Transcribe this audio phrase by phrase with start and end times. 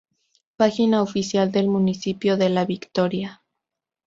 [0.57, 3.43] Página oficial del Municipio de La Victoria.